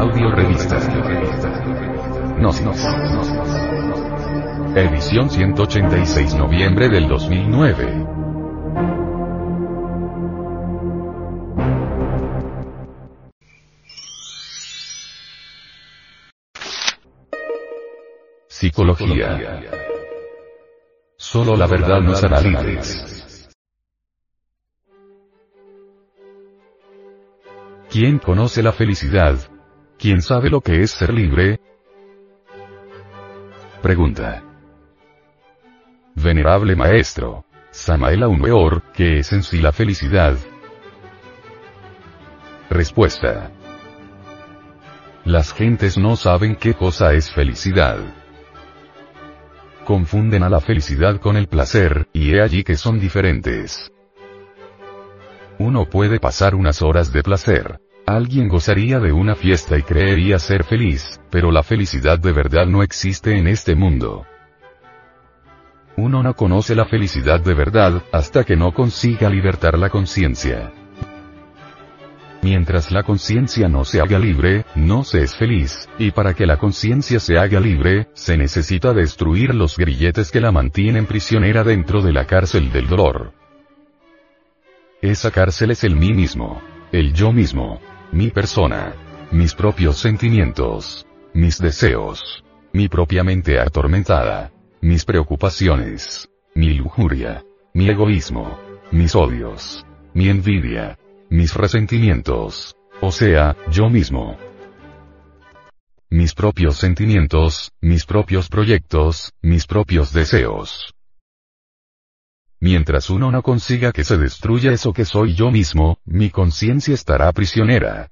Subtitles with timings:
[0.00, 0.78] Audio Revista.
[2.38, 2.86] Gnosis.
[4.74, 8.06] Edición 186 noviembre del 2009.
[18.48, 19.38] Psicología.
[21.18, 23.50] Solo la verdad nos hará libres.
[27.90, 29.59] ¿Quién conoce la felicidad?
[30.00, 31.60] ¿Quién sabe lo que es ser libre?
[33.82, 34.42] Pregunta.
[36.14, 37.44] Venerable Maestro.
[37.70, 40.36] Samael Weor, ¿qué es en sí la felicidad?
[42.68, 43.50] Respuesta.
[45.24, 47.98] Las gentes no saben qué cosa es felicidad
[49.90, 53.90] confunden a la felicidad con el placer, y he allí que son diferentes.
[55.58, 57.80] Uno puede pasar unas horas de placer.
[58.10, 62.82] Alguien gozaría de una fiesta y creería ser feliz, pero la felicidad de verdad no
[62.82, 64.26] existe en este mundo.
[65.96, 70.72] Uno no conoce la felicidad de verdad, hasta que no consiga libertar la conciencia.
[72.42, 76.56] Mientras la conciencia no se haga libre, no se es feliz, y para que la
[76.56, 82.12] conciencia se haga libre, se necesita destruir los grilletes que la mantienen prisionera dentro de
[82.12, 83.32] la cárcel del dolor.
[85.00, 87.80] Esa cárcel es el mí mismo, el yo mismo,
[88.12, 88.92] mi persona,
[89.30, 98.58] mis propios sentimientos, mis deseos, mi propia mente atormentada, mis preocupaciones, mi lujuria, mi egoísmo,
[98.90, 102.74] mis odios, mi envidia, mis resentimientos.
[103.00, 104.36] O sea, yo mismo.
[106.10, 110.94] Mis propios sentimientos, mis propios proyectos, mis propios deseos.
[112.60, 117.32] Mientras uno no consiga que se destruya eso que soy yo mismo, mi conciencia estará
[117.32, 118.10] prisionera.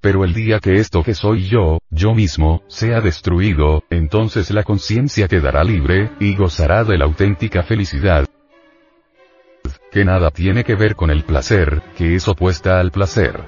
[0.00, 5.28] Pero el día que esto que soy yo, yo mismo, sea destruido, entonces la conciencia
[5.28, 8.26] quedará libre, y gozará de la auténtica felicidad,
[9.92, 13.44] que nada tiene que ver con el placer, que es opuesta al placer.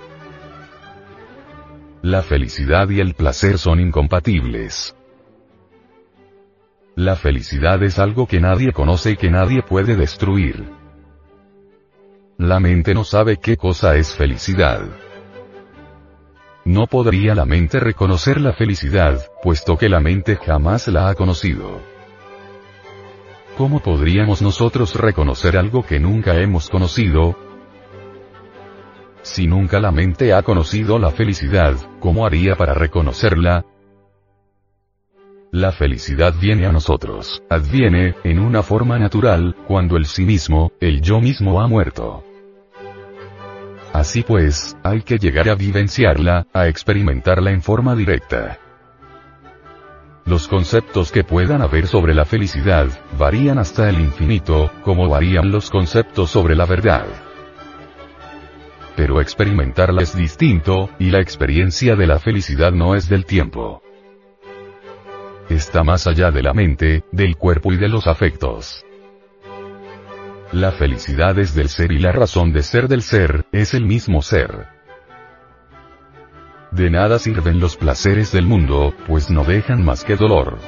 [2.02, 4.94] La felicidad y el placer son incompatibles.
[6.96, 10.64] La felicidad es algo que nadie conoce y que nadie puede destruir.
[12.38, 14.82] La mente no sabe qué cosa es felicidad.
[16.64, 21.80] No podría la mente reconocer la felicidad, puesto que la mente jamás la ha conocido.
[23.58, 27.36] ¿Cómo podríamos nosotros reconocer algo que nunca hemos conocido?
[29.22, 33.64] Si nunca la mente ha conocido la felicidad, ¿cómo haría para reconocerla?
[35.54, 41.00] La felicidad viene a nosotros, adviene, en una forma natural, cuando el sí mismo, el
[41.00, 42.24] yo mismo ha muerto.
[43.92, 48.58] Así pues, hay que llegar a vivenciarla, a experimentarla en forma directa.
[50.24, 55.70] Los conceptos que puedan haber sobre la felicidad, varían hasta el infinito, como varían los
[55.70, 57.06] conceptos sobre la verdad.
[58.96, 63.83] Pero experimentarla es distinto, y la experiencia de la felicidad no es del tiempo.
[65.48, 68.84] Está más allá de la mente, del cuerpo y de los afectos.
[70.52, 74.22] La felicidad es del ser y la razón de ser del ser, es el mismo
[74.22, 74.68] ser.
[76.70, 80.58] De nada sirven los placeres del mundo, pues no dejan más que dolor.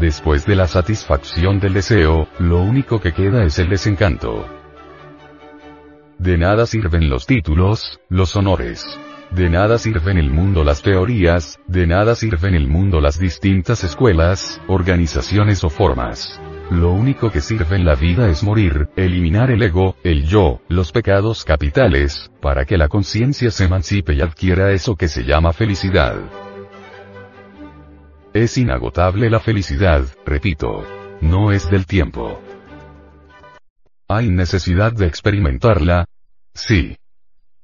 [0.00, 4.46] Después de la satisfacción del deseo, lo único que queda es el desencanto.
[6.18, 8.98] De nada sirven los títulos, los honores.
[9.30, 14.60] De nada sirven el mundo las teorías, de nada sirven el mundo las distintas escuelas,
[14.68, 16.40] organizaciones o formas.
[16.70, 20.90] Lo único que sirve en la vida es morir, eliminar el ego, el yo, los
[20.90, 26.16] pecados capitales, para que la conciencia se emancipe y adquiera eso que se llama felicidad.
[28.32, 30.84] Es inagotable la felicidad, repito.
[31.20, 32.42] No es del tiempo.
[34.08, 36.06] ¿Hay necesidad de experimentarla?
[36.52, 36.96] Sí.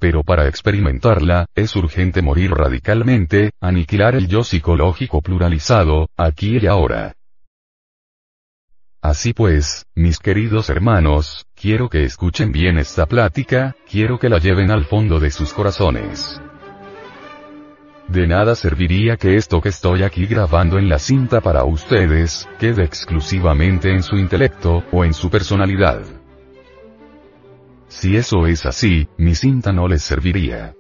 [0.03, 7.15] Pero para experimentarla, es urgente morir radicalmente, aniquilar el yo psicológico pluralizado, aquí y ahora.
[9.01, 14.73] Así pues, mis queridos hermanos, quiero que escuchen bien esta plática, quiero que la lleven
[14.73, 16.43] al fondo de sus corazones.
[18.09, 22.83] De nada serviría que esto que estoy aquí grabando en la cinta para ustedes, quede
[22.83, 26.22] exclusivamente en su intelecto, o en su personalidad.
[27.93, 30.75] Si eso es así, mi cinta no les serviría.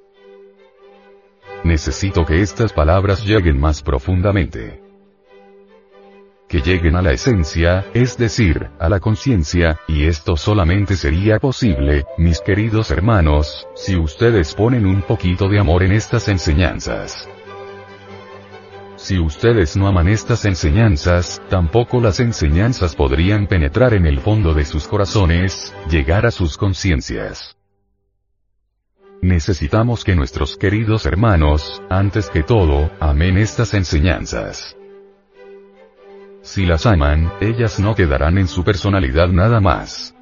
[1.63, 4.81] Necesito que estas palabras lleguen más profundamente
[6.49, 12.05] que lleguen a la esencia, es decir, a la conciencia, y esto solamente sería posible,
[12.19, 17.27] mis queridos hermanos, si ustedes ponen un poquito de amor en estas enseñanzas.
[19.03, 24.65] Si ustedes no aman estas enseñanzas, tampoco las enseñanzas podrían penetrar en el fondo de
[24.65, 27.57] sus corazones, llegar a sus conciencias.
[29.21, 34.77] Necesitamos que nuestros queridos hermanos, antes que todo, amen estas enseñanzas.
[36.43, 40.15] Si las aman, ellas no quedarán en su personalidad nada más.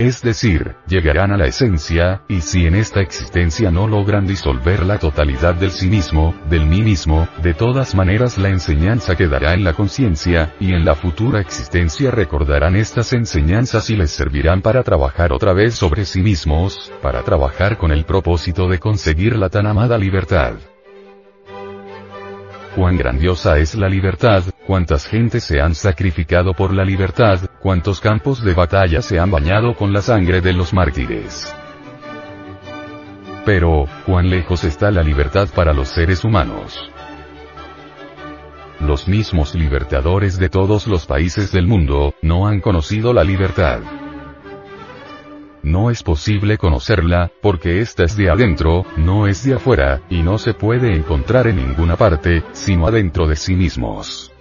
[0.00, 4.98] Es decir, llegarán a la esencia, y si en esta existencia no logran disolver la
[4.98, 9.74] totalidad del sí mismo, del mí mismo, de todas maneras la enseñanza quedará en la
[9.74, 15.52] conciencia, y en la futura existencia recordarán estas enseñanzas y les servirán para trabajar otra
[15.52, 20.54] vez sobre sí mismos, para trabajar con el propósito de conseguir la tan amada libertad.
[22.74, 28.44] Cuán grandiosa es la libertad, cuántas gentes se han sacrificado por la libertad, cuántos campos
[28.44, 31.52] de batalla se han bañado con la sangre de los mártires.
[33.44, 36.92] Pero, cuán lejos está la libertad para los seres humanos.
[38.78, 43.80] Los mismos libertadores de todos los países del mundo, no han conocido la libertad.
[45.62, 50.38] No es posible conocerla, porque esta es de adentro, no es de afuera, y no
[50.38, 54.32] se puede encontrar en ninguna parte, sino adentro de sí mismos.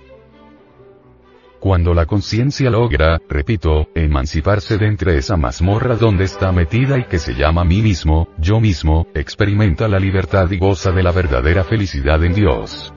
[1.59, 7.19] Cuando la conciencia logra, repito, emanciparse de entre esa mazmorra donde está metida y que
[7.19, 12.23] se llama mí mismo, yo mismo, experimenta la libertad y goza de la verdadera felicidad
[12.23, 12.93] en Dios.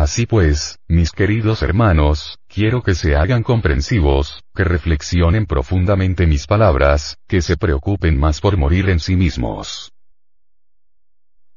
[0.00, 7.18] Así pues, mis queridos hermanos, quiero que se hagan comprensivos, que reflexionen profundamente mis palabras,
[7.28, 9.92] que se preocupen más por morir en sí mismos.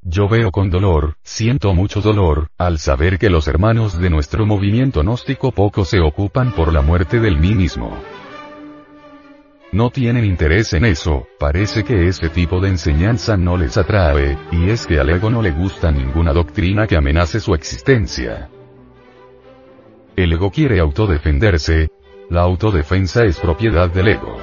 [0.02, 5.04] Yo veo con dolor, siento mucho dolor, al saber que los hermanos de nuestro movimiento
[5.04, 7.98] gnóstico poco se ocupan por la muerte del mí mismo
[9.74, 14.70] no tienen interés en eso, parece que ese tipo de enseñanza no les atrae, y
[14.70, 18.50] es que al ego no le gusta ninguna doctrina que amenace su existencia.
[20.16, 21.90] El ego quiere autodefenderse,
[22.30, 24.38] la autodefensa es propiedad del ego.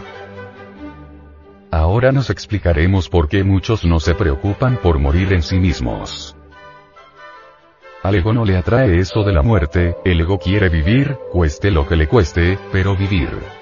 [1.70, 6.36] Ahora nos explicaremos por qué muchos no se preocupan por morir en sí mismos.
[8.02, 11.86] Al ego no le atrae eso de la muerte, el ego quiere vivir, cueste lo
[11.86, 13.59] que le cueste, pero vivir.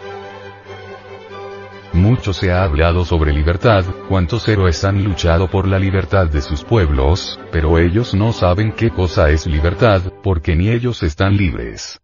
[2.09, 6.65] Mucho se ha hablado sobre libertad, cuántos héroes han luchado por la libertad de sus
[6.65, 12.01] pueblos, pero ellos no saben qué cosa es libertad, porque ni ellos están libres.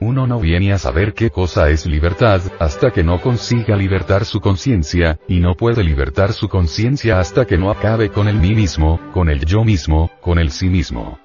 [0.00, 4.38] Uno no viene a saber qué cosa es libertad, hasta que no consiga libertar su
[4.38, 9.00] conciencia, y no puede libertar su conciencia hasta que no acabe con el mí mismo,
[9.14, 11.18] con el yo mismo, con el sí mismo.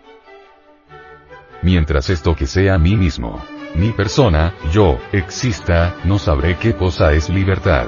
[1.62, 3.44] Mientras esto que sea mí mismo
[3.76, 7.88] mi persona, yo, exista, no sabré qué cosa es libertad.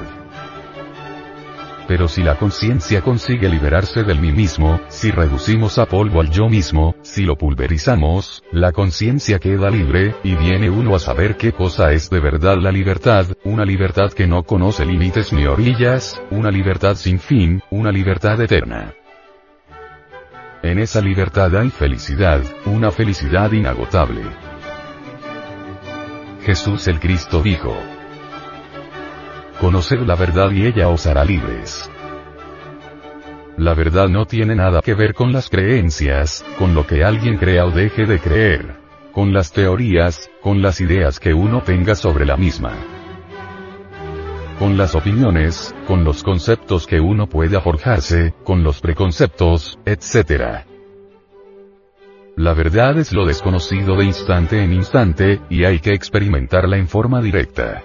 [1.88, 6.46] Pero si la conciencia consigue liberarse del mí mismo, si reducimos a polvo al yo
[6.50, 11.92] mismo, si lo pulverizamos, la conciencia queda libre, y viene uno a saber qué cosa
[11.92, 16.94] es de verdad la libertad, una libertad que no conoce límites ni orillas, una libertad
[16.94, 18.92] sin fin, una libertad eterna.
[20.62, 24.47] En esa libertad hay felicidad, una felicidad inagotable.
[26.42, 27.76] Jesús el Cristo dijo.
[29.60, 31.90] Conoced la verdad y ella os hará libres.
[33.56, 37.64] La verdad no tiene nada que ver con las creencias, con lo que alguien crea
[37.66, 38.76] o deje de creer,
[39.12, 42.72] con las teorías, con las ideas que uno tenga sobre la misma,
[44.58, 50.67] con las opiniones, con los conceptos que uno pueda forjarse, con los preconceptos, etc.
[52.38, 57.20] La verdad es lo desconocido de instante en instante, y hay que experimentarla en forma
[57.20, 57.82] directa.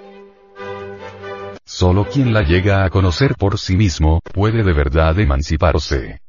[1.65, 6.21] Solo quien la llega a conocer por sí mismo, puede de verdad emanciparse.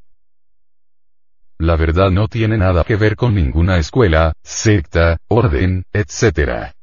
[1.59, 6.73] La verdad no tiene nada que ver con ninguna escuela, secta, orden, etc.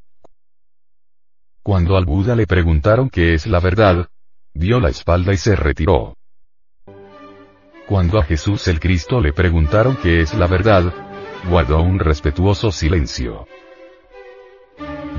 [1.64, 4.06] Cuando al Buda le preguntaron qué es la verdad,
[4.54, 6.16] dio la espalda y se retiró.
[7.88, 11.11] Cuando a Jesús el Cristo le preguntaron qué es la verdad,
[11.48, 13.46] guardó un respetuoso silencio.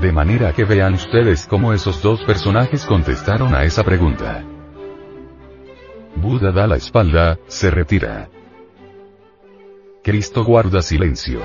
[0.00, 4.44] De manera que vean ustedes cómo esos dos personajes contestaron a esa pregunta.
[6.16, 8.28] Buda da la espalda, se retira.
[10.02, 11.40] Cristo guarda silencio.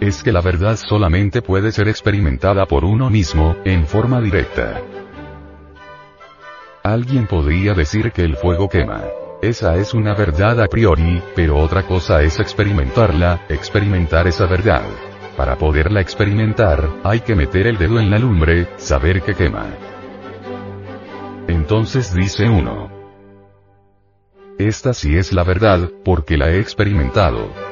[0.00, 4.80] Es que la verdad solamente puede ser experimentada por uno mismo, en forma directa.
[6.82, 9.04] Alguien podría decir que el fuego quema.
[9.42, 14.84] Esa es una verdad a priori, pero otra cosa es experimentarla, experimentar esa verdad.
[15.36, 19.66] Para poderla experimentar, hay que meter el dedo en la lumbre, saber que quema.
[21.48, 22.88] Entonces dice uno.
[24.60, 27.71] Esta sí es la verdad, porque la he experimentado.